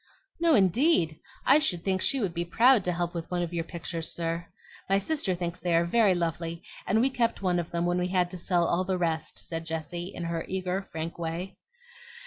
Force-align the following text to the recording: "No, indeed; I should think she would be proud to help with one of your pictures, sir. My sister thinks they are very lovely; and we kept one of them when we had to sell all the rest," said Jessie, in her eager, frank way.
"No, 0.39 0.55
indeed; 0.55 1.19
I 1.45 1.59
should 1.59 1.83
think 1.83 2.01
she 2.01 2.19
would 2.19 2.33
be 2.33 2.43
proud 2.43 2.83
to 2.85 2.91
help 2.91 3.13
with 3.13 3.29
one 3.29 3.43
of 3.43 3.53
your 3.53 3.63
pictures, 3.63 4.11
sir. 4.11 4.47
My 4.89 4.97
sister 4.97 5.35
thinks 5.35 5.59
they 5.59 5.75
are 5.75 5.85
very 5.85 6.15
lovely; 6.15 6.63
and 6.87 7.01
we 7.01 7.11
kept 7.11 7.43
one 7.43 7.59
of 7.59 7.69
them 7.69 7.85
when 7.85 7.99
we 7.99 8.07
had 8.07 8.31
to 8.31 8.37
sell 8.39 8.65
all 8.65 8.83
the 8.83 8.97
rest," 8.97 9.37
said 9.37 9.63
Jessie, 9.67 10.05
in 10.11 10.23
her 10.23 10.43
eager, 10.47 10.81
frank 10.81 11.19
way. 11.19 11.55